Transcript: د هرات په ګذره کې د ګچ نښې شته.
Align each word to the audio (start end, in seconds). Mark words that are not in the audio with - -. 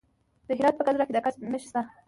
د 0.47 0.49
هرات 0.57 0.75
په 0.77 0.83
ګذره 0.87 1.05
کې 1.07 1.13
د 1.15 1.19
ګچ 1.25 1.35
نښې 1.51 1.67
شته. 1.69 1.81